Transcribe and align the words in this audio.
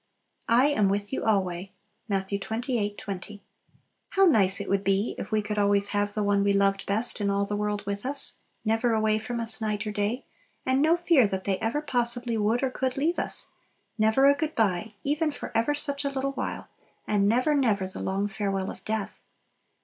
"I 0.49 0.65
am 0.69 0.89
with 0.89 1.13
you 1.13 1.23
alway." 1.25 1.73
Matt. 2.09 2.27
xxvlii. 2.29 2.97
20. 2.97 3.43
How 4.09 4.25
nice 4.25 4.59
it 4.59 4.67
would 4.67 4.83
be 4.83 5.13
if 5.19 5.31
we 5.31 5.43
could 5.43 5.59
always 5.59 5.89
have 5.89 6.15
the 6.15 6.23
one 6.23 6.43
we 6.43 6.53
loved 6.53 6.87
best 6.87 7.21
in 7.21 7.29
all 7.29 7.45
the 7.45 7.55
world 7.55 7.85
with 7.85 8.03
us; 8.03 8.39
never 8.65 8.93
away 8.95 9.19
from 9.19 9.39
us 9.39 9.61
night 9.61 9.85
or 9.85 9.91
day, 9.91 10.25
and 10.65 10.81
no 10.81 10.97
fear 10.97 11.27
that 11.27 11.43
they 11.43 11.59
ever 11.59 11.83
possibly 11.83 12.35
would 12.35 12.63
or 12.63 12.71
could 12.71 12.97
leave 12.97 13.19
us; 13.19 13.49
never 13.95 14.25
a 14.25 14.33
good 14.33 14.55
bye 14.55 14.95
even 15.03 15.31
for 15.31 15.55
ever 15.55 15.75
such 15.75 16.03
a 16.03 16.09
little 16.09 16.31
while, 16.31 16.67
and 17.07 17.29
never, 17.29 17.53
never 17.53 17.85
the 17.85 18.01
long 18.01 18.27
farewell 18.27 18.71
of 18.71 18.83
death! 18.83 19.21